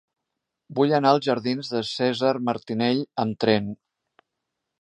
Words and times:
Vull 0.79 0.93
anar 0.99 1.11
als 1.15 1.27
jardins 1.27 1.69
de 1.75 1.83
Cèsar 1.91 2.33
Martinell 2.49 3.07
amb 3.25 3.41
tren. 3.47 3.73